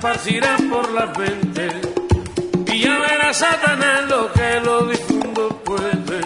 [0.00, 1.74] esparcirá por las mentes
[2.72, 6.24] y ya verá Satanás lo que los difuntos pueden.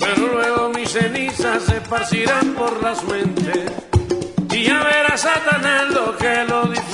[0.00, 3.70] Pero luego mis cenizas se esparcirán por las mentes
[4.50, 6.91] y ya verá Satanás lo que los difuntos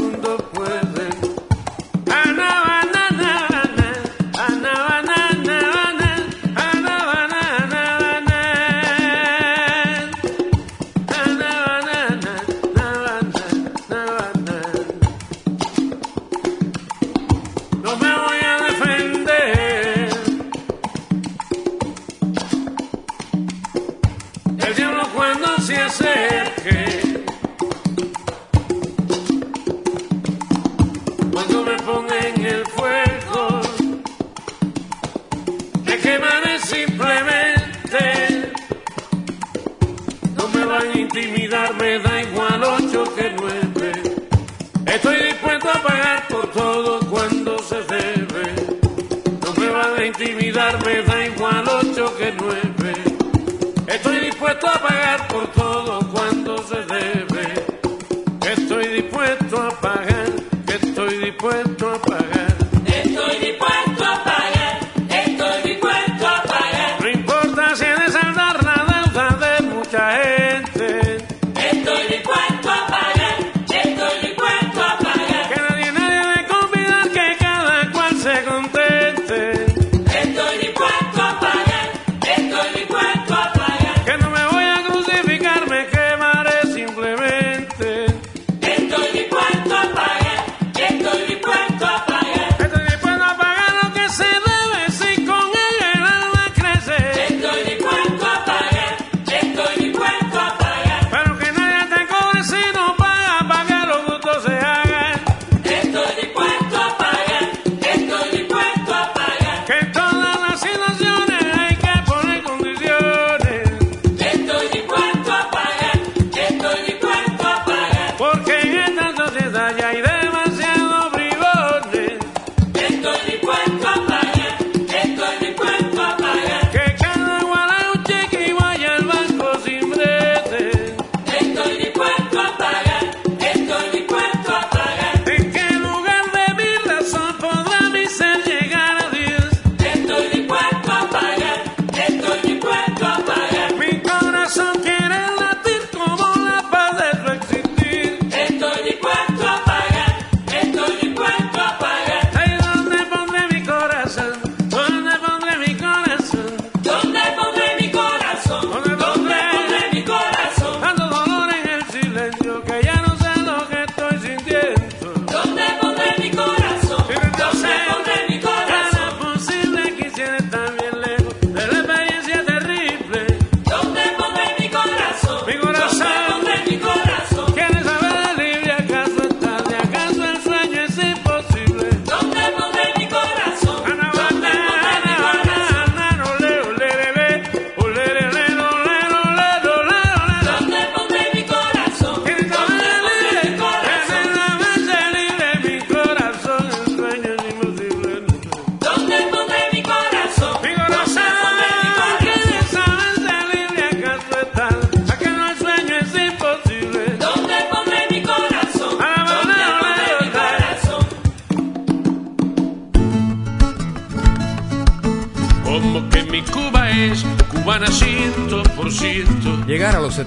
[41.49, 43.93] olvidar, me da igual ocho que nueve.
[44.87, 48.55] Estoy dispuesto a pagar por todo cuando se debe.
[49.43, 52.95] No me van a intimidar, me da igual ocho que nueve.
[53.87, 55.48] Estoy dispuesto a pagar por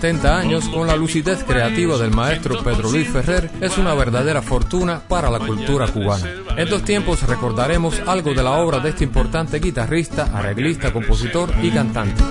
[0.02, 5.00] 70 años con la lucidez creativa del maestro Pedro Luis Ferrer es una verdadera fortuna
[5.00, 6.28] para la cultura cubana.
[6.58, 11.70] En dos tiempos recordaremos algo de la obra de este importante guitarrista, arreglista, compositor y
[11.70, 12.24] cantante.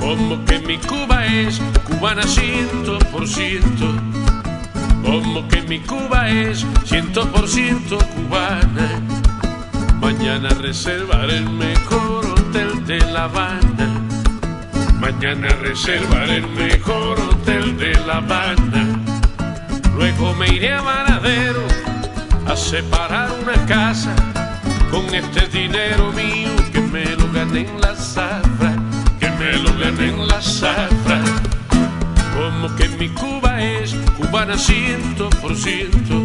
[0.00, 3.86] Como que mi Cuba es cubana ciento por ciento.
[5.04, 9.00] Como que mi Cuba es ciento por ciento cubana
[10.00, 13.97] Mañana reservaré el mejor hotel de La Habana.
[15.10, 19.00] Mañana reservaré el mejor hotel de La Habana.
[19.96, 21.62] Luego me iré a Varadero
[22.46, 24.14] a separar una casa
[24.90, 28.76] con este dinero mío que me lo gané en la zafra,
[29.18, 31.22] que me lo gané en la zafra.
[32.36, 36.22] Como que mi Cuba es cubana ciento por ciento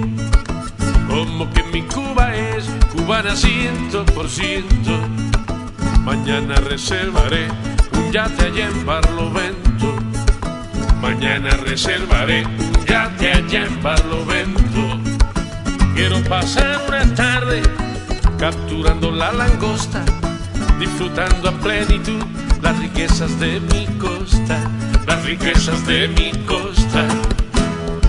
[1.08, 5.00] como que mi Cuba es cubana ciento por ciento.
[6.04, 7.48] Mañana reservaré
[8.14, 9.96] yate allá en Barlovento.
[11.02, 15.00] Mañana reservaré un yate allá en Barlovento.
[15.96, 17.64] Quiero pasar una tarde
[18.38, 20.06] capturando la langosta,
[20.80, 22.24] disfrutando a plenitud
[22.62, 24.60] las riquezas de mi costa,
[25.08, 27.08] las riquezas de mi costa.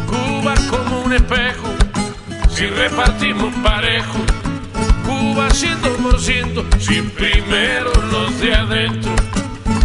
[0.07, 1.69] Cuba como un espejo
[2.51, 4.19] si repartimos parejo.
[5.07, 9.34] Cuba ciento por ciento, si primero los de adentro.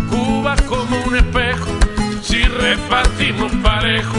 [0.10, 1.72] Cuba como un espejo,
[2.22, 4.18] si repartimos parejo.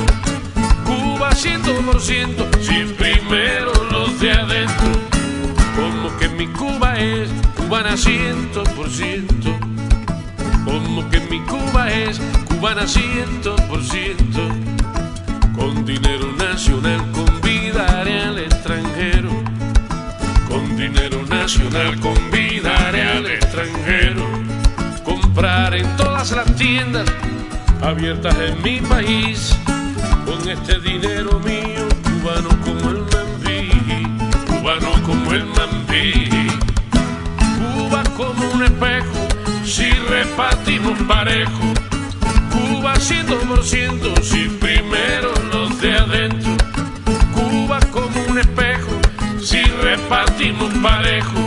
[0.85, 4.89] Cuba ciento por ciento, si primero los de adentro.
[5.77, 9.57] Como que mi Cuba es cubana ciento por ciento.
[10.65, 14.49] Como que mi Cuba es cubana ciento por ciento.
[15.57, 17.31] Con dinero nacional, con
[18.09, 19.31] al extranjero.
[20.49, 24.27] Con dinero nacional convidaré al extranjero.
[25.33, 27.09] Comprar en todas las tiendas
[27.81, 29.57] abiertas en mi país.
[30.27, 33.71] Con este dinero mío, cubano como el mambí,
[34.49, 36.29] cubano como el mambí.
[37.59, 39.29] Cuba como un espejo,
[39.65, 41.75] si repartimos parejo.
[42.53, 46.57] Cuba ciento por ciento, si primero los de adentro
[47.93, 49.01] como un espejo
[49.41, 51.47] si repartimos parejo.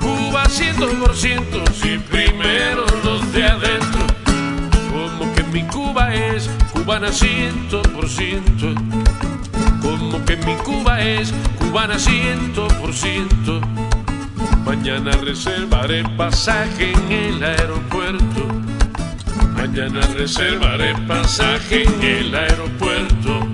[0.00, 2.93] Cuba ciento por ciento si primero
[5.94, 8.74] Cuba es cubana ciento por ciento.
[9.80, 13.60] Como que mi Cuba es cubana ciento por ciento.
[14.64, 18.48] Mañana reservaré pasaje en el aeropuerto.
[19.56, 23.46] Mañana reservaré pasaje en el aeropuerto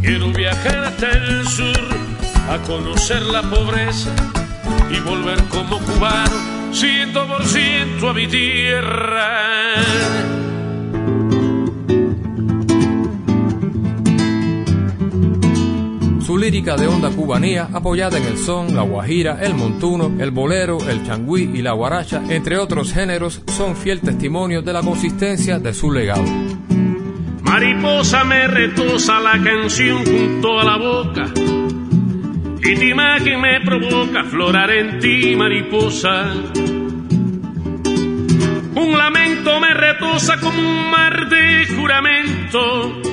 [0.00, 1.86] Quiero viajar hasta el sur
[2.48, 4.08] a conocer la pobreza
[4.90, 10.31] y volver como cubano, ciento por ciento a mi tierra.
[16.42, 21.06] Lírica de onda cubanía, apoyada en el son, la guajira, el montuno, el bolero, el
[21.06, 25.92] changüí y la guaracha, entre otros géneros, son fiel testimonio de la consistencia de su
[25.92, 26.24] legado.
[27.44, 31.26] Mariposa me retosa la canción junto a la boca.
[32.64, 36.24] Y tu imagen me provoca florar en ti, mariposa.
[38.74, 43.11] Un lamento me retosa como un mar de juramento.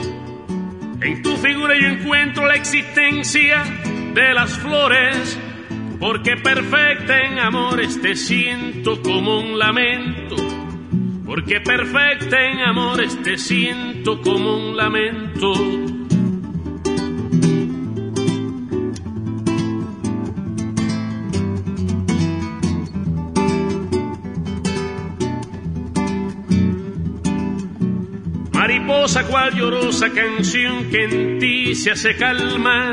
[1.02, 3.64] En tu figura yo encuentro la existencia
[4.14, 5.40] de las flores,
[6.00, 10.36] porque perfecta en amores te siento como un lamento
[11.30, 15.89] porque perfecta en amores te siento como un lamento.
[28.90, 32.92] Mariposa cual llorosa canción que en ti se hace calma.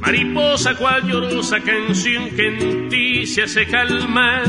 [0.00, 4.42] Mariposa cual llorosa canción que en ti se hace calma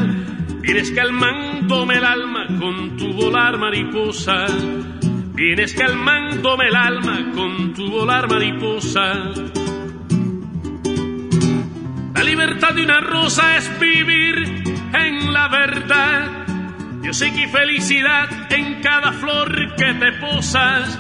[0.62, 4.45] Vienes calmándome el alma con tu volar mariposa.
[5.33, 9.33] Vienes calmándome el alma con tu volar mariposa.
[12.15, 16.38] La libertad de una rosa es vivir en la verdad.
[17.01, 21.00] Yo sé que felicidad en cada flor que te posas.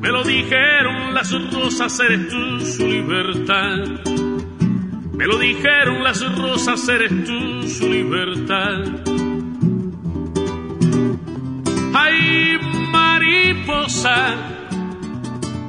[0.00, 3.84] Me lo dijeron las rosas, eres tú su libertad.
[5.12, 8.84] Me lo dijeron las rosas, eres tú su libertad.
[11.94, 12.58] Ay,
[12.90, 14.34] mariposa,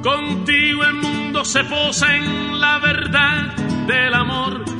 [0.02, 3.54] contigo el mundo se posa en la verdad
[3.86, 4.71] del amor.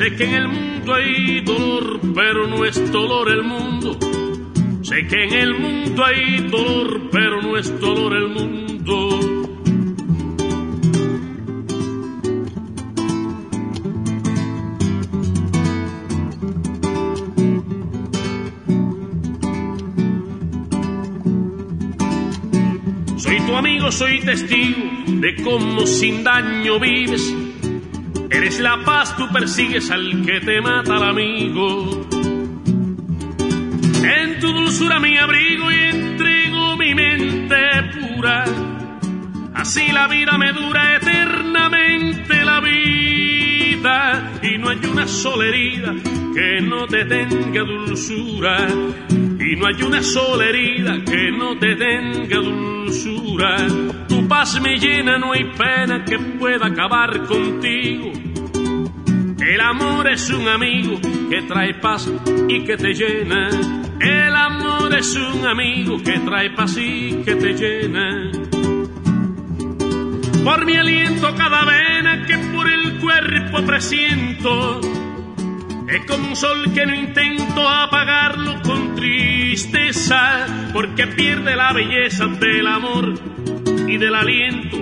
[0.00, 3.98] Sé que en el mundo hay dolor, pero no es dolor el mundo.
[4.80, 9.10] Sé que en el mundo hay dolor, pero no es dolor el mundo.
[23.18, 24.78] Soy tu amigo, soy testigo
[25.08, 27.39] de cómo sin daño vives.
[28.30, 32.06] Eres la paz, tú persigues al que te mata al amigo.
[34.02, 37.56] En tu dulzura mi abrigo y entrego mi mente
[37.92, 38.44] pura.
[39.54, 44.30] Así la vida me dura eternamente la vida.
[44.42, 45.94] Y no hay una sola herida
[46.34, 48.68] que no te tenga dulzura.
[49.10, 53.19] Y no hay una sola herida que no te tenga dulzura.
[54.08, 58.10] Tu paz me llena, no hay pena que pueda acabar contigo.
[59.40, 60.98] El amor es un amigo
[61.30, 62.10] que trae paz
[62.48, 63.48] y que te llena.
[64.00, 68.32] El amor es un amigo que trae paz y que te llena.
[70.44, 74.80] Por mi aliento cada vena que por el cuerpo presiento.
[75.88, 77.89] Es como un sol que no intento apagarlo con
[79.60, 83.14] tristeza, porque pierde la belleza del amor
[83.86, 84.78] y del aliento,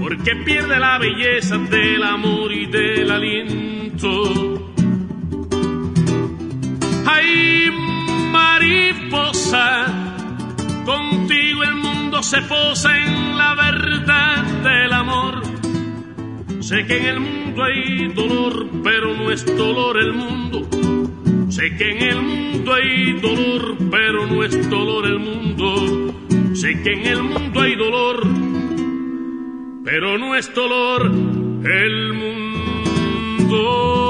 [0.00, 4.72] porque pierde la belleza del amor y del aliento.
[7.06, 7.70] Ay,
[8.32, 9.86] mariposa,
[10.84, 15.42] contigo el mundo se posa en la verdad del amor.
[16.60, 20.93] Sé que en el mundo hay dolor, pero no es dolor el mundo.
[21.54, 26.12] Sé que en el mundo hay dolor, pero no es dolor el mundo.
[26.52, 28.26] Sé que en el mundo hay dolor,
[29.84, 31.12] pero no es dolor
[31.64, 34.03] el mundo.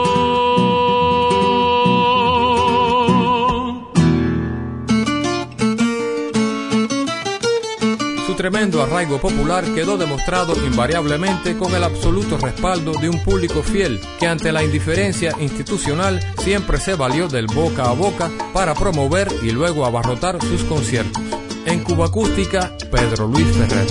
[8.44, 14.26] Tremendo arraigo popular quedó demostrado invariablemente con el absoluto respaldo de un público fiel que
[14.26, 19.86] ante la indiferencia institucional siempre se valió del boca a boca para promover y luego
[19.86, 21.22] abarrotar sus conciertos.
[21.64, 23.86] En Cuba Acústica, Pedro Luis Ferrer.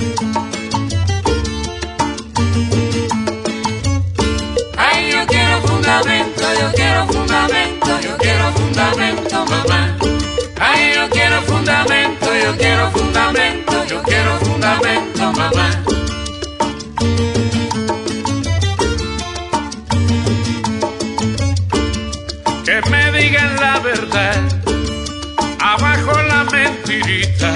[5.10, 9.98] Yo quiero fundamento, yo quiero fundamento, yo quiero fundamento, mamá.
[10.60, 15.70] Ay, yo quiero fundamento, yo quiero fundamento, yo quiero fundamento, mamá.
[22.64, 24.42] Que me digan la verdad,
[25.60, 27.54] abajo la mentirita.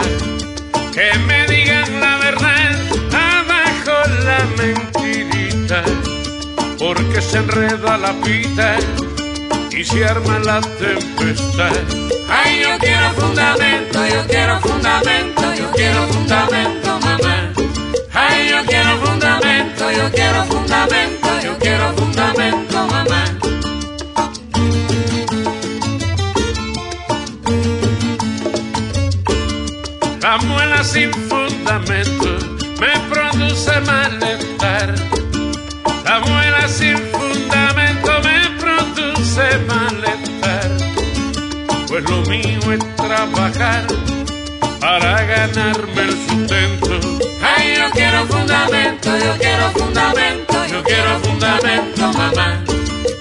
[0.93, 2.71] Que me digan la verdad,
[3.13, 5.83] abajo la mentirita.
[6.77, 8.77] Porque se enreda la pita
[9.77, 11.71] y se arma la tempestad.
[12.29, 17.53] Ay, yo quiero fundamento, yo quiero fundamento, yo quiero fundamento, mamá.
[18.11, 23.23] Ay, yo quiero fundamento, yo quiero fundamento, yo quiero fundamento, mamá.
[30.21, 32.29] La muela sin fundamento
[32.79, 35.16] me produce malestar.
[44.79, 46.99] Para ganarme el sustento.
[47.41, 52.63] Ay, yo quiero fundamento, yo quiero fundamento, yo quiero fundamento, mamá.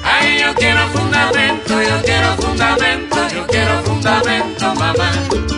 [0.03, 5.56] Ay, yo quiero fundamento, yo quiero fundamento, yo quiero fundamento, mamá.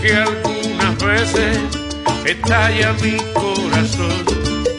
[0.00, 1.58] Que algunas veces
[2.24, 4.24] estalla mi corazón.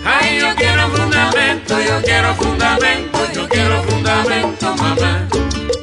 [0.03, 5.27] Ay, yo quiero fundamento, yo quiero fundamento, yo quiero fundamento, mamá.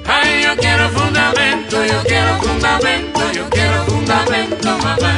[0.06, 5.16] Ay, yo quiero fundamento, yo quiero fundamento, yo quiero fundamento, mamá.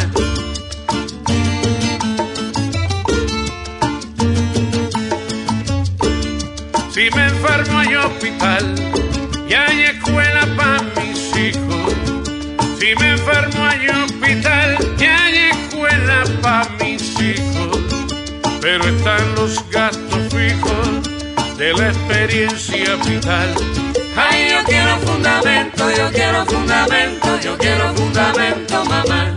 [6.93, 8.75] Si me enfermo hay hospital
[9.49, 9.81] y hay
[19.41, 23.55] los gastos fijos de la experiencia vital.
[24.15, 29.35] Ay, yo quiero fundamento, yo quiero fundamento, yo quiero fundamento, mamá.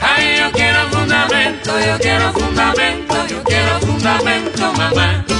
[0.00, 5.31] Ay, yo quiero fundamento, yo quiero fundamento, yo quiero fundamento, mamá.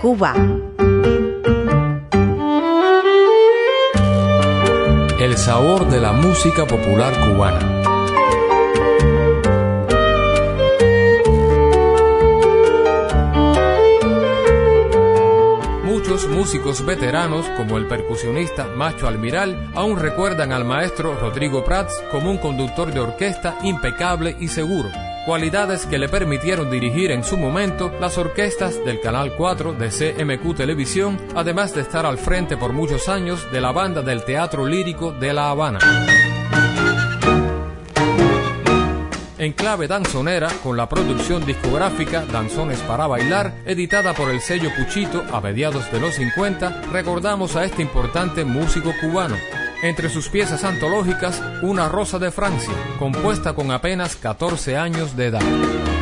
[0.00, 0.34] Cuba.
[5.18, 7.86] El sabor de la música popular cubana.
[16.24, 22.38] músicos veteranos como el percusionista Macho Almiral aún recuerdan al maestro Rodrigo Prats como un
[22.38, 24.88] conductor de orquesta impecable y seguro,
[25.26, 30.56] cualidades que le permitieron dirigir en su momento las orquestas del Canal 4 de CMQ
[30.56, 35.12] Televisión, además de estar al frente por muchos años de la banda del Teatro Lírico
[35.12, 35.80] de La Habana
[39.46, 45.24] en clave danzonera con la producción discográfica Danzones para Bailar, editada por el sello Puchito
[45.32, 49.36] a mediados de los 50, recordamos a este importante músico cubano.
[49.82, 55.95] Entre sus piezas antológicas, Una Rosa de Francia, compuesta con apenas 14 años de edad.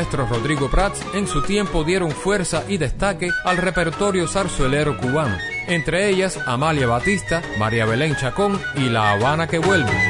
[0.00, 5.36] Maestro Rodrigo Prats en su tiempo dieron fuerza y destaque al repertorio zarzuelero cubano,
[5.68, 10.09] entre ellas Amalia Batista, María Belén Chacón y La Habana que vuelve.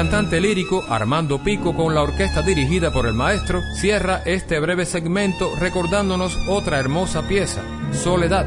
[0.00, 5.54] Cantante lírico Armando Pico con la orquesta dirigida por el maestro cierra este breve segmento
[5.56, 7.60] recordándonos otra hermosa pieza,
[7.92, 8.46] Soledad,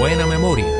[0.00, 0.79] Buena Memoria.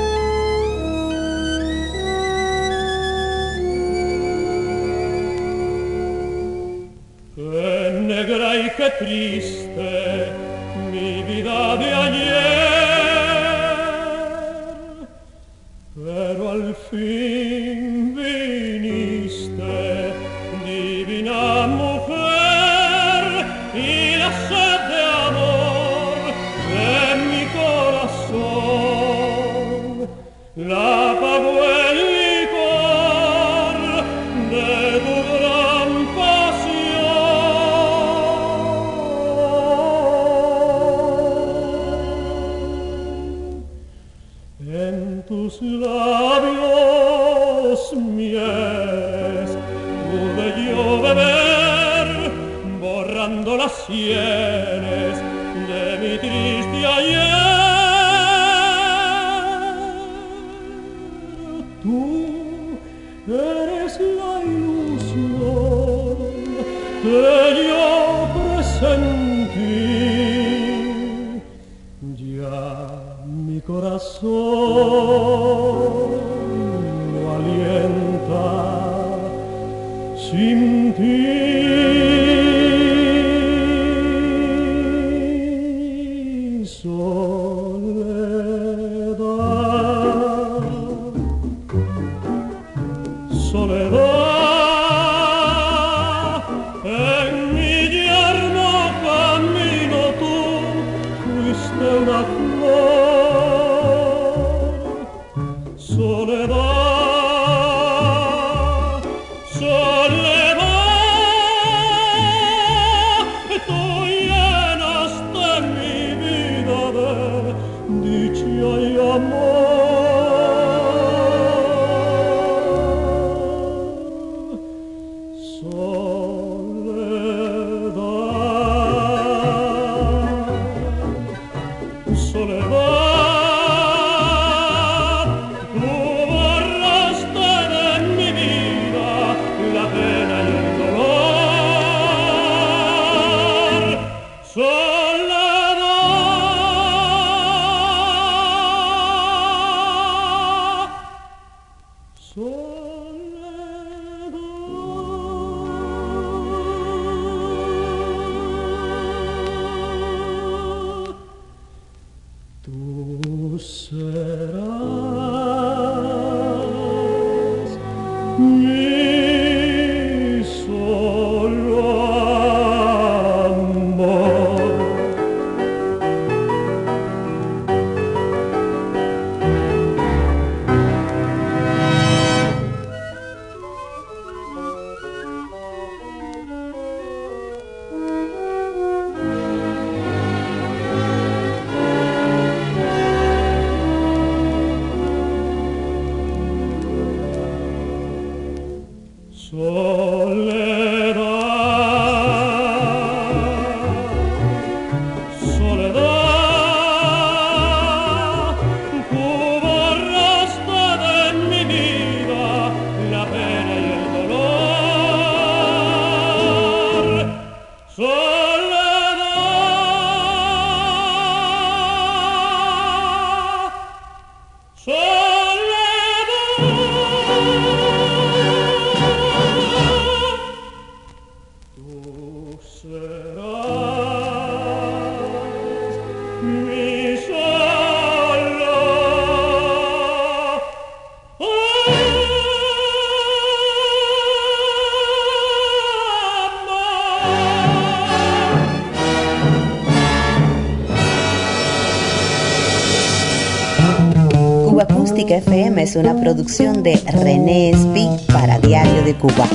[255.90, 259.48] Es una producción de René Espi para Diario de Cuba.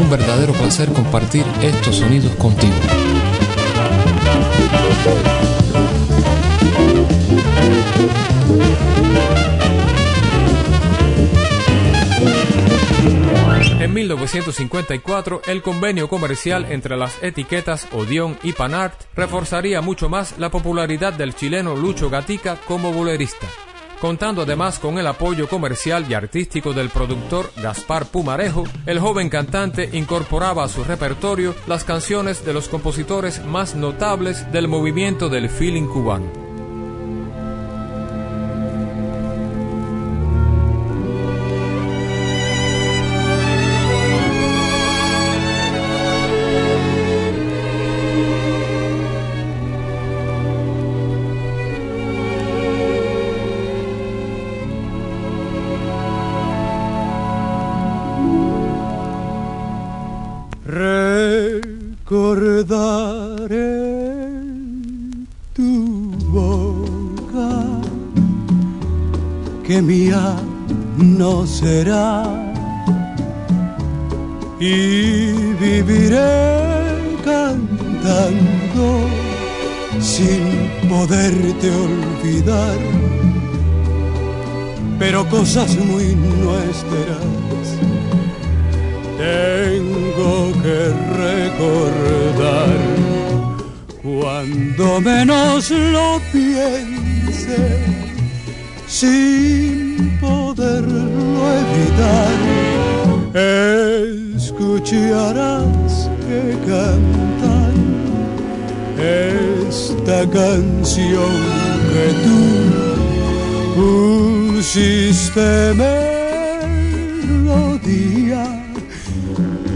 [0.00, 2.72] Un verdadero placer compartir estos sonidos contigo.
[13.80, 20.50] En 1954, el convenio comercial entre las etiquetas Odeon y Panart reforzaría mucho más la
[20.50, 23.46] popularidad del chileno Lucho Gatica como bolerista,
[23.98, 29.88] contando además con el apoyo comercial y artístico del productor Gaspar Pumarejo, el joven cantante
[29.94, 35.86] incorporaba a su repertorio las canciones de los compositores más notables del movimiento del feeling
[35.86, 36.39] cubano.
[62.10, 63.12] Recordaré
[65.54, 65.72] tu
[66.32, 67.52] boca,
[69.66, 70.34] que mía
[70.96, 72.24] no será,
[74.58, 76.32] y viviré
[77.24, 78.86] cantando
[80.00, 80.42] sin
[80.88, 82.78] poderte olvidar,
[84.98, 87.30] pero cosas muy nuestras
[90.20, 90.80] tengo que
[91.16, 92.78] recordar.
[94.02, 97.84] Cuando menos lo piense,
[98.86, 102.38] sin poderlo evitar,
[104.36, 107.76] escucharás que cantan
[108.98, 111.34] esta canción
[111.92, 112.40] que tú
[113.76, 115.50] pusiste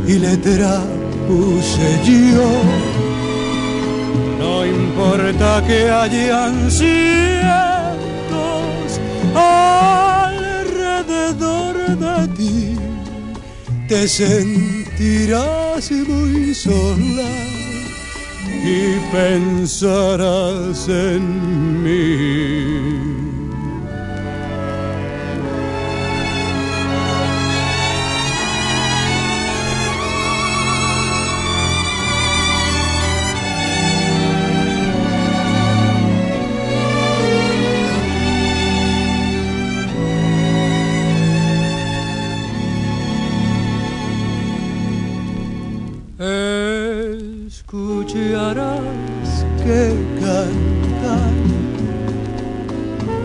[0.07, 0.83] y letra
[1.27, 2.63] puse yo.
[4.39, 6.91] No importa que hayan cientos
[10.25, 11.17] alrededor
[11.97, 12.77] de ti,
[13.89, 17.31] te sentirás muy sola
[18.65, 23.14] y pensarás en mí.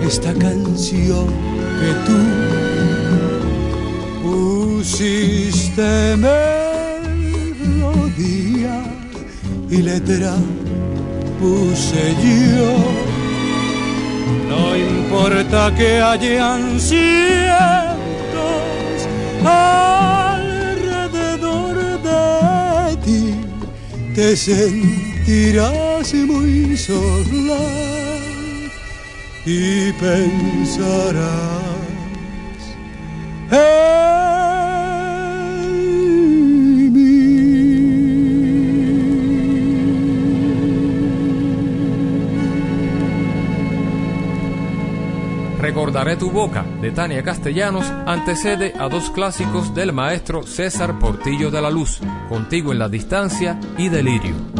[0.09, 1.27] Esta canción
[1.79, 2.19] que tú
[4.23, 7.75] pusiste melodía
[9.69, 10.33] y letra
[11.39, 12.71] puse yo.
[14.49, 16.99] No importa que hayan cientos
[19.45, 20.55] alrededor
[22.01, 23.35] de ti,
[24.15, 27.98] te sentirás muy sola
[29.45, 31.29] y pensarás
[33.51, 34.13] en
[36.93, 37.19] mí.
[45.59, 51.61] Recordaré tu boca, de Tania Castellanos, antecede a dos clásicos del maestro César Portillo de
[51.61, 54.58] la Luz, Contigo en la distancia y Delirio.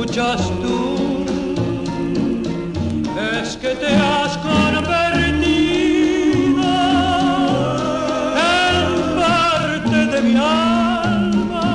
[0.00, 1.24] Escuchas tú
[3.42, 5.42] es que te has convertido
[8.36, 8.86] en
[9.18, 11.66] parte de mi alma.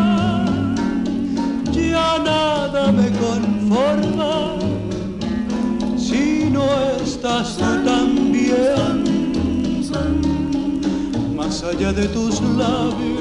[1.73, 4.55] Ya nada me conforma
[5.97, 6.63] si no
[7.03, 9.03] estás tú también.
[11.35, 13.12] Más allá de tus labios,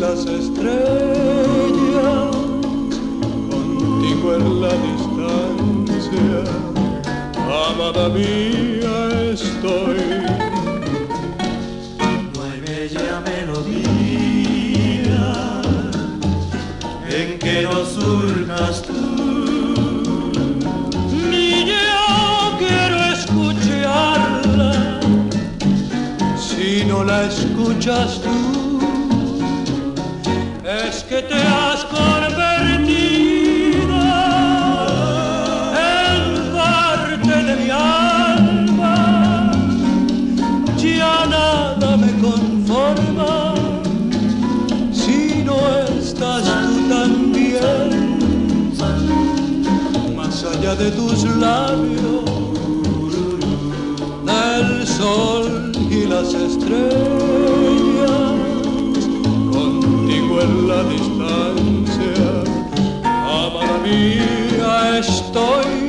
[0.00, 0.76] las estrellas
[3.50, 6.42] contigo en la distancia,
[7.66, 9.98] amada mía estoy.
[12.32, 13.62] No hay bella melodía
[17.10, 18.92] en que no surcas tú.
[21.30, 24.72] Ni yo quiero escucharla
[26.38, 28.47] si no la escuchas tú.
[51.20, 52.24] Tus labios,
[54.24, 56.90] del sol y las estrellas,
[59.52, 62.42] contigo en la distancia,
[63.04, 65.87] amada mía estoy.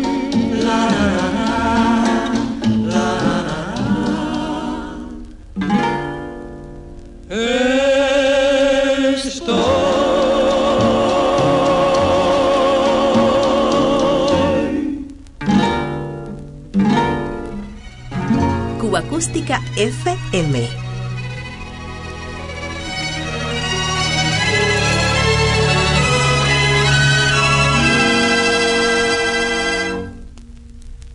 [19.80, 20.68] FM.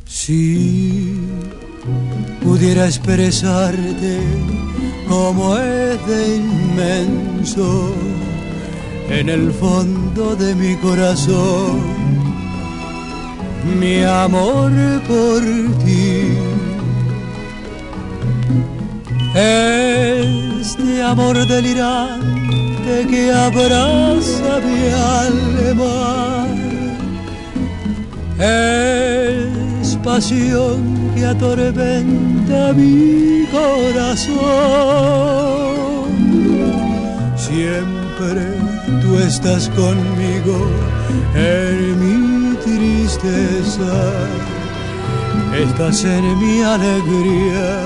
[0.07, 1.21] Si
[2.43, 4.19] pudiera expresarte
[5.09, 7.93] como es de inmenso
[9.11, 11.83] en el fondo de mi corazón,
[13.79, 14.73] mi amor
[15.07, 15.43] por
[15.85, 16.14] ti.
[19.35, 24.89] Este amor delirante que abraza mi
[25.27, 26.47] alma.
[28.39, 34.35] Es pasión que atormenta mi corazón.
[37.37, 38.43] Siempre
[39.03, 40.69] tú estás conmigo
[41.35, 44.13] en mi tristeza,
[45.57, 47.83] estás en mi alegría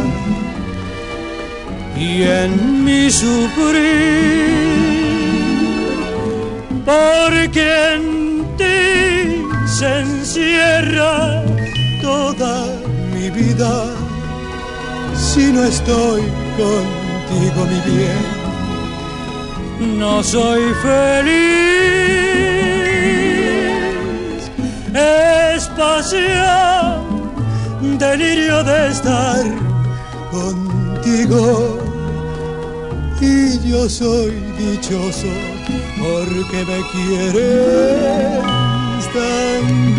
[1.99, 3.83] y en mi sufrir,
[6.85, 11.43] porque en ti se encierra
[12.01, 12.67] toda
[13.13, 13.87] mi vida.
[15.17, 16.23] Si no estoy
[16.57, 18.23] contigo, mi bien,
[19.99, 21.49] no soy feliz.
[24.95, 27.29] Es pasión,
[27.99, 29.45] delirio de estar
[30.31, 31.78] contigo.
[33.21, 35.27] Y yo soy dichoso
[35.99, 38.43] porque me quieres
[39.13, 39.95] tan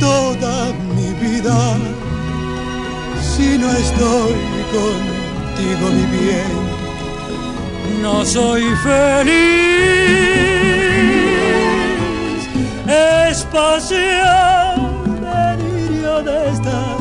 [0.00, 1.58] toda mi vida.
[3.20, 4.34] Si no estoy
[4.76, 6.56] contigo, mi bien,
[8.02, 9.38] no soy feliz.
[12.86, 16.96] Es pasión, delirio de estar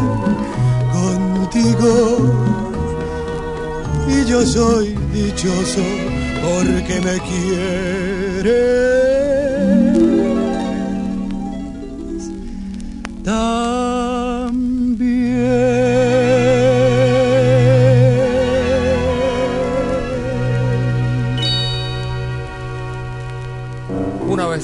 [0.91, 1.91] contigo.
[4.07, 5.85] Y yo soy dichoso
[6.43, 9.06] porque me quieres.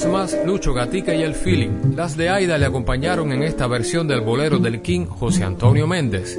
[0.08, 1.94] Más, Lucho Gatica y el Feeling.
[1.96, 6.38] Las de Aida le acompañaron en esta versión del bolero del King José Antonio Méndez.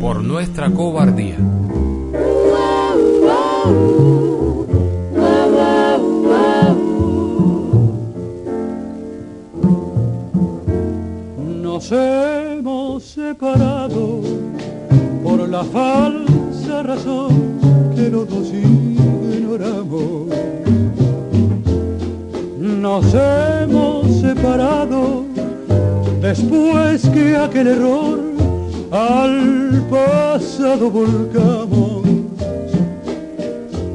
[0.00, 1.36] Por nuestra cobardía.
[11.92, 14.20] Hemos separado
[15.22, 17.58] por la falsa razón
[17.94, 20.26] que los dos ignoramos.
[22.58, 25.24] Nos hemos separado
[26.20, 28.20] después que aquel error
[28.90, 32.02] al pasado volcamos,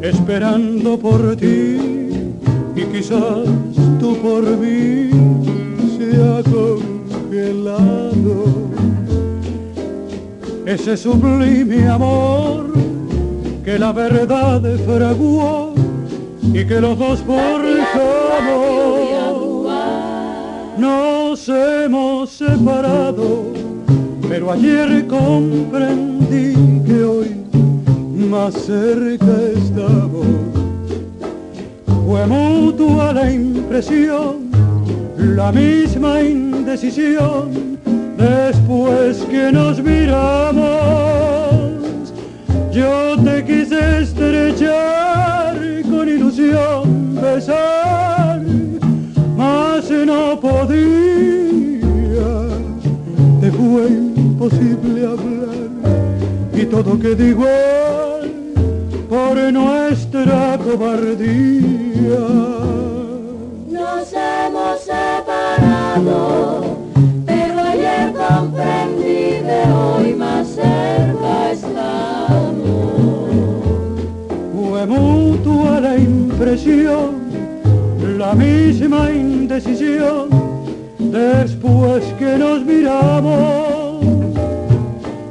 [0.01, 1.77] esperando por ti
[2.75, 3.47] y quizás
[3.99, 5.09] tú por mí
[5.97, 6.21] se
[7.35, 8.71] con
[10.65, 12.71] ese sublime amor
[13.63, 15.73] que la verdad fraguó
[16.41, 17.75] y que los dos forjamos.
[20.77, 23.47] Nos hemos separado,
[24.29, 26.53] pero ayer comprendí
[26.85, 27.35] que hoy
[28.29, 30.25] más cerca estamos.
[32.05, 34.49] Fue mutua la impresión,
[35.17, 36.21] la misma
[38.17, 40.61] después que nos miramos.
[42.71, 45.55] Yo te quise estrechar
[45.89, 48.41] con ilusión, besar,
[49.37, 51.79] mas no podía.
[53.39, 55.69] Te fue imposible hablar
[56.53, 58.31] y todo quedó igual
[59.07, 62.54] por nuestra cobardía
[64.65, 66.65] estamos separados,
[67.25, 72.55] pero ayer comprendí de hoy más cerca estamos.
[74.55, 77.15] Fue mutua la impresión,
[78.17, 80.29] la misma indecisión,
[80.99, 84.03] después que nos miramos.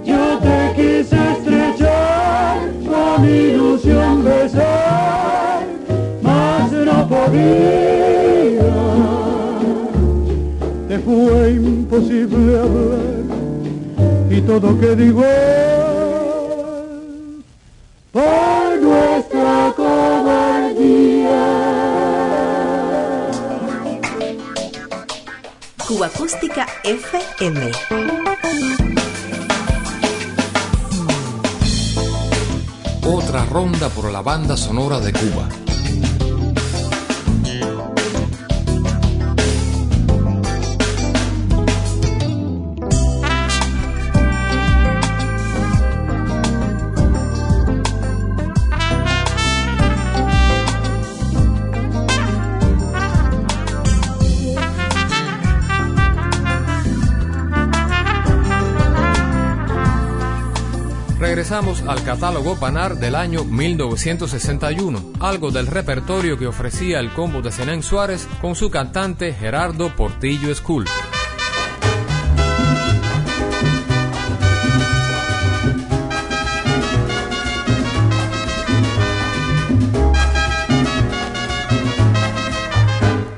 [0.05, 5.64] Yo te quise estrechar, con ilusión besar,
[6.22, 8.24] mas no podía
[10.99, 13.24] fue imposible hablar
[14.30, 15.22] y todo que digo
[18.12, 21.45] por nuestra cobardía.
[25.86, 27.72] Cuba Acústica FM.
[33.07, 35.49] Otra ronda por la banda sonora de Cuba.
[61.55, 67.52] Regresamos al catálogo Panar del año 1961, algo del repertorio que ofrecía el combo de
[67.52, 70.84] Zenén Suárez con su cantante Gerardo Portillo School.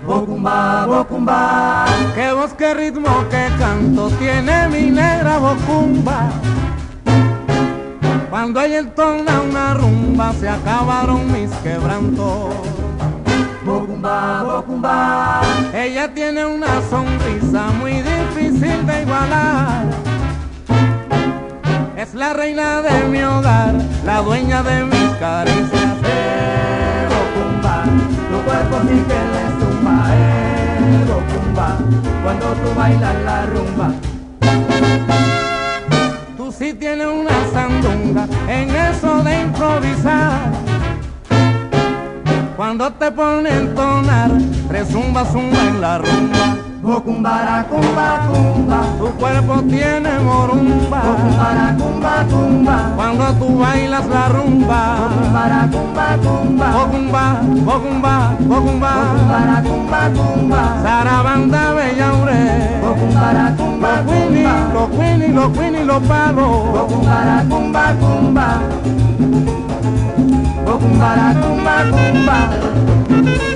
[0.07, 6.31] Bocumba, bocumba, qué voz, qué ritmo, qué canto tiene mi negra bocumba.
[8.31, 12.55] Cuando ella entona una rumba se acabaron mis quebrantos.
[13.65, 15.41] Bocumba, bocumba,
[15.75, 19.87] ella tiene una sonrisa muy difícil de igualar.
[21.97, 23.75] Es la reina de mi hogar,
[24.05, 25.97] la dueña de mis caricias.
[26.05, 27.85] Eh, bocumba,
[28.31, 31.79] tu cuerpo sí que le zumba, eh, bocumba,
[32.23, 34.06] cuando tú bailas la rumba
[36.59, 40.53] si tiene una sandunga en eso de improvisar.
[42.57, 44.31] Cuando te pone a entonar,
[44.71, 46.66] resumba, zumba en la rumba.
[46.87, 51.03] Bocumbara, cumba, cumba, tu cuerpo tiene morumba.
[51.03, 54.97] Bocumbara, cumba, cumba, cuando tú bailas la rumba.
[55.01, 58.91] Bocumbara, cumba, cumba, bocumba, bocumba, bocumba.
[59.03, 62.79] Bocumbara, cumba, cumba, zarabanda bella ure.
[62.81, 66.71] Bocumbara, cumba, cumba, los quini, los quini, los palos.
[66.71, 68.61] Bocumbara, cumba, cumba.
[70.65, 73.56] Bocumbara, cumba, cumba.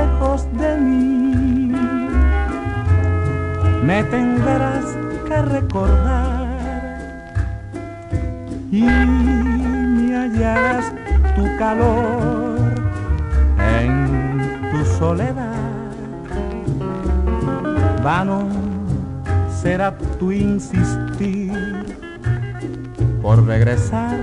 [3.81, 4.85] me tendrás
[5.27, 6.47] que recordar
[8.71, 10.93] y me hallarás
[11.35, 12.57] tu calor
[13.57, 15.51] en tu soledad.
[18.03, 18.47] Vano
[19.61, 21.51] será tu insistir
[23.21, 24.17] por regresar.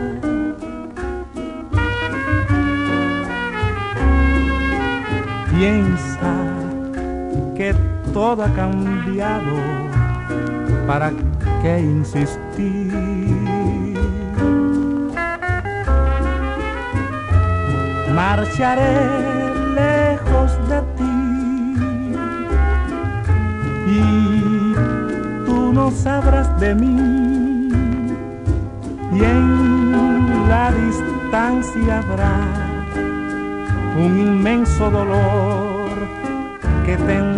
[5.50, 6.37] Piensa
[8.18, 9.54] todo ha cambiado.
[10.88, 11.12] ¿para
[11.62, 12.92] qué insistir?
[18.16, 18.96] Marcharé
[19.80, 21.18] lejos de ti.
[23.86, 24.00] Y
[25.46, 27.68] tú no sabrás de mí.
[29.16, 32.36] Y en la distancia habrá
[33.96, 35.92] un inmenso dolor
[36.84, 37.37] que tendrás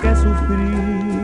[0.00, 1.18] que sufrir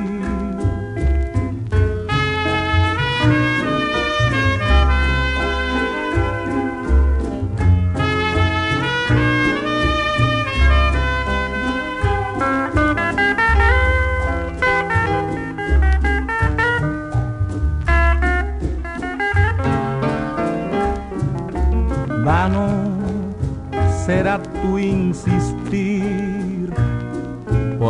[24.05, 26.24] será tu insistir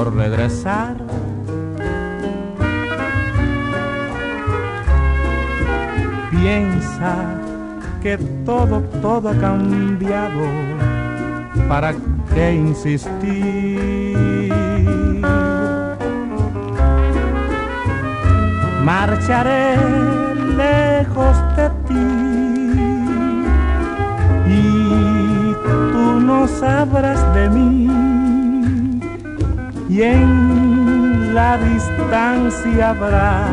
[0.05, 0.97] por regresar.
[6.31, 7.15] Piensa
[8.03, 10.43] que todo, todo ha cambiado,
[11.69, 11.95] ¿para
[12.35, 14.53] qué insistir?
[18.85, 19.77] Marcharé
[20.57, 22.35] lejos de ti
[26.21, 28.14] no sabrás de mí
[29.95, 33.47] y en la distancia habrá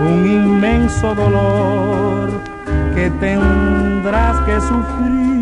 [0.00, 2.28] un inmenso dolor
[2.92, 5.35] que tendrás que sufrir.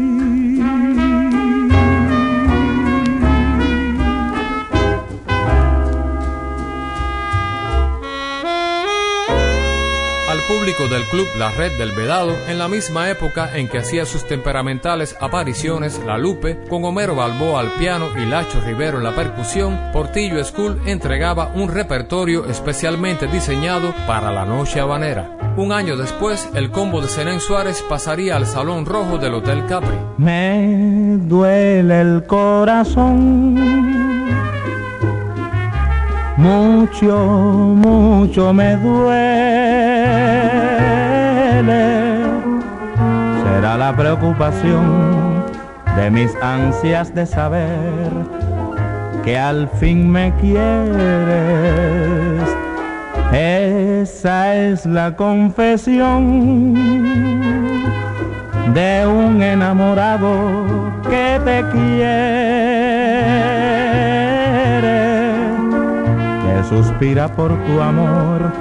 [10.47, 14.27] Público del club La Red del Vedado en la misma época en que hacía sus
[14.27, 19.79] temperamentales apariciones La Lupe, con Homero Balboa al piano y Lacho Rivero en la percusión,
[19.93, 25.55] Portillo School entregaba un repertorio especialmente diseñado para la noche habanera.
[25.57, 29.97] Un año después, el combo de Zenén Suárez pasaría al Salón Rojo del Hotel Capri.
[30.19, 34.04] Me duele el corazón,
[36.37, 37.16] mucho,
[37.76, 39.55] mucho me duele
[43.43, 45.45] será la preocupación
[45.97, 48.11] de mis ansias de saber
[49.24, 50.64] que al fin me quieres.
[53.32, 56.74] Esa es la confesión
[58.74, 60.64] de un enamorado
[61.09, 63.34] que te quiere,
[66.69, 68.53] suspira por tu amor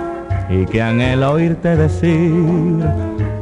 [0.50, 2.84] y que anhela oírte decir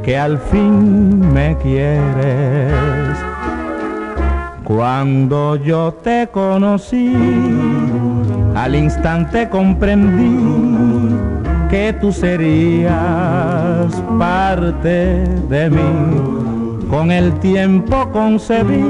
[0.02, 3.18] que al fin me quieres.
[4.64, 7.14] Cuando yo te conocí,
[8.54, 11.16] al instante comprendí
[11.68, 12.92] que tú serías
[14.18, 16.86] parte de mí.
[16.88, 18.84] Con el tiempo concebí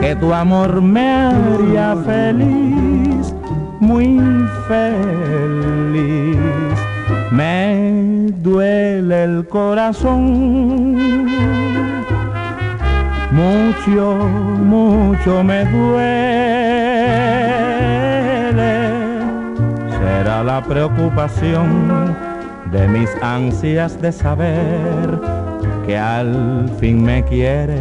[0.00, 2.91] que tu amor me haría feliz,
[3.92, 6.38] muy feliz
[7.30, 11.26] me duele el corazón.
[13.30, 14.14] Mucho,
[14.74, 15.92] mucho me duele.
[19.98, 22.14] Será la preocupación
[22.70, 25.20] de mis ansias de saber
[25.86, 27.80] que al fin me quieres.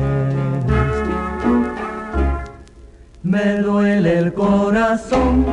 [3.23, 5.45] Me duele el corazón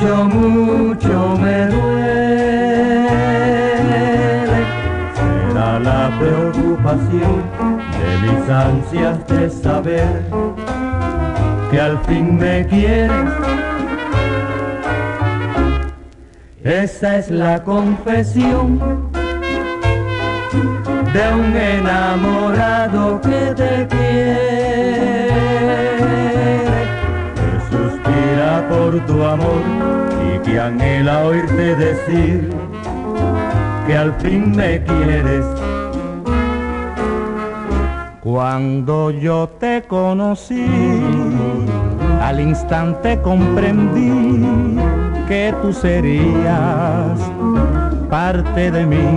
[0.00, 2.20] mucho, mucho me duele.
[5.14, 7.42] Será la preocupación
[7.98, 10.22] de mis ansias de saber
[11.70, 13.10] que al fin me quieres.
[16.62, 18.78] Esa es la confesión
[21.12, 24.30] de un enamorado que te quiere
[28.90, 29.62] por tu amor
[30.34, 32.50] y que anhela oírte decir
[33.86, 35.44] que al fin me quieres.
[38.20, 40.66] Cuando yo te conocí,
[42.20, 44.76] al instante comprendí
[45.28, 47.18] que tú serías
[48.08, 49.08] parte de mí.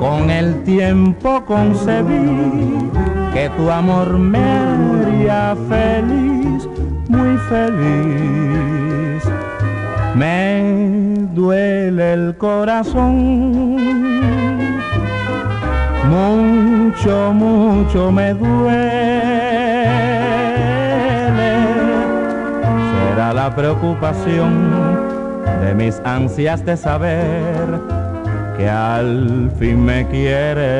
[0.00, 2.90] Con el tiempo concebí
[3.32, 6.33] que tu amor me haría feliz
[7.16, 9.24] muy feliz.
[10.14, 13.76] Me duele el corazón,
[16.08, 19.14] mucho, mucho me duele.
[23.08, 24.70] Será la preocupación
[25.64, 27.80] de mis ansias de saber
[28.56, 30.74] que al fin me quiere.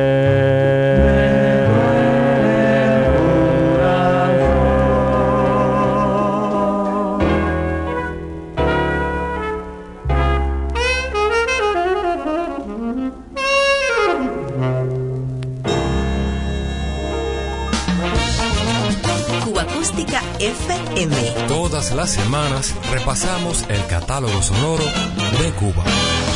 [21.85, 25.85] Todas las semanas repasamos el catálogo sonoro de Cuba.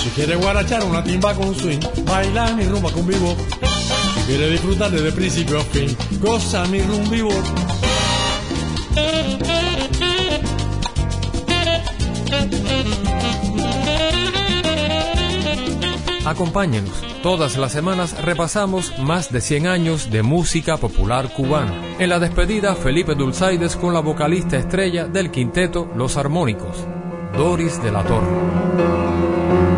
[0.03, 3.34] Si quiere guarachar una timba con swing, baila mi rumba con vivo.
[4.14, 7.30] Si quiere disfrutar desde principio a fin, goza mi rumba vivo.
[16.26, 17.07] Acompáñenos.
[17.23, 21.75] Todas las semanas repasamos más de 100 años de música popular cubana.
[21.99, 26.87] En la despedida, Felipe Dulzaides con la vocalista estrella del quinteto Los Armónicos,
[27.37, 29.78] Doris de la Torre.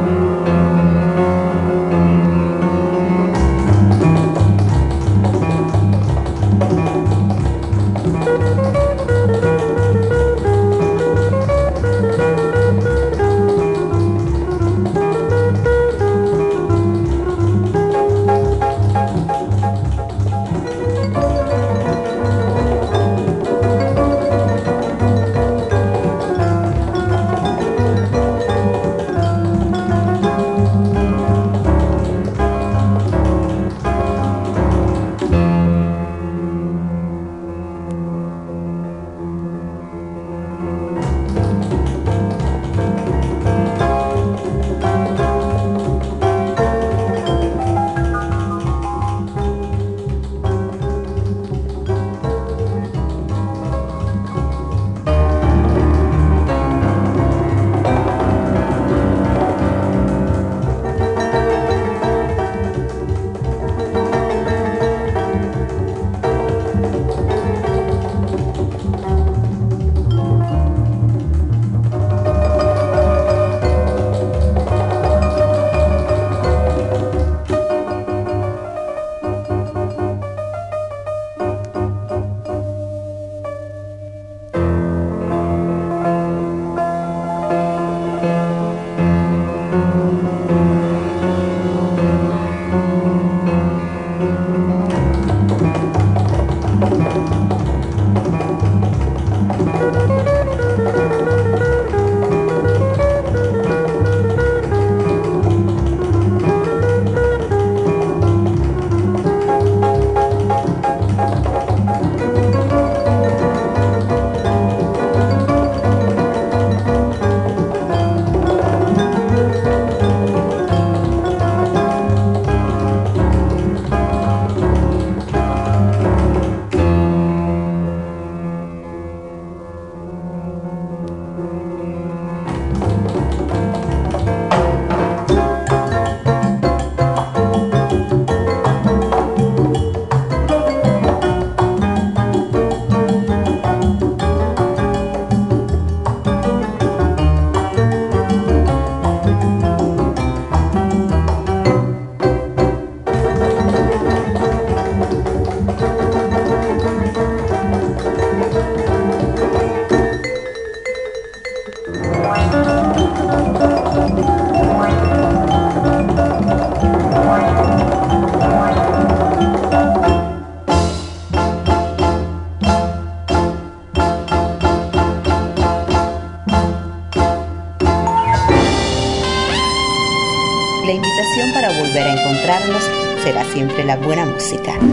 [184.40, 184.89] 时间。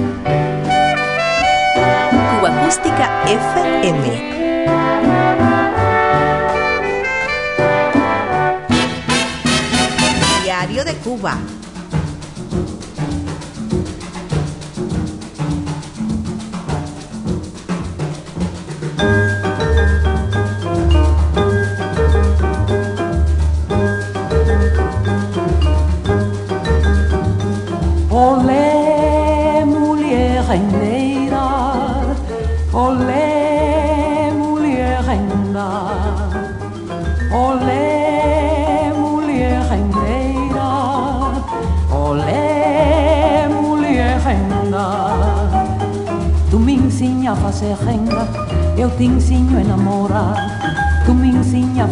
[47.36, 48.28] Fazer renda,
[48.76, 51.04] eu te ensino a namorar.
[51.06, 51.32] Tu me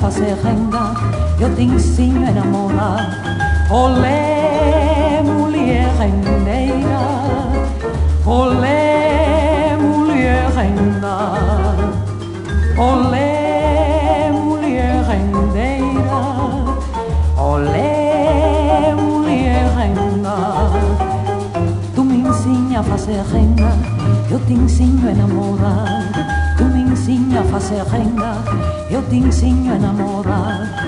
[0.02, 0.94] fazer renda,
[1.40, 3.24] eu te ensino a namorar.
[3.70, 7.00] Olé, mulher rendeira,
[8.26, 11.34] olé, mulher renda,
[12.78, 16.22] olé, mulher rendeira,
[17.38, 20.72] olé, mulher renda.
[21.94, 23.95] Tu me ensina a fazer renda,
[24.30, 26.46] eu te ensino a namorar
[26.96, 28.36] ensino a fazer renda,
[28.90, 30.85] eu te ensino a namorar.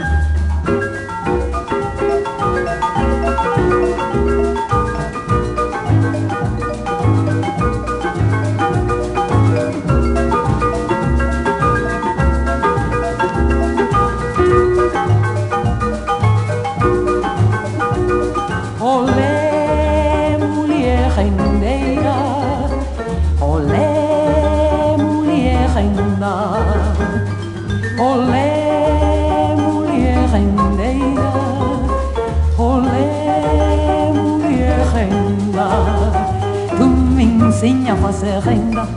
[37.57, 38.87] Ensina a fazer renda,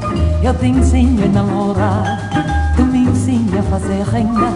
[0.43, 2.31] eu te ensino a namorar.
[2.77, 4.53] Tu me ensina a fazer renda,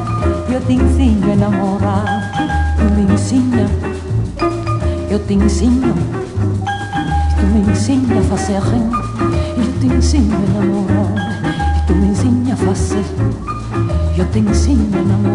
[0.53, 2.31] eu te ensino a namorar.
[2.77, 3.67] Tu me ensina,
[5.11, 5.95] eu te ensino.
[7.39, 8.99] Tu me ensina a fazer renda,
[9.57, 11.87] eu te ensino a namorar.
[11.87, 13.05] Tu me ensina a fazer,
[14.19, 15.35] eu te ensino a namorar.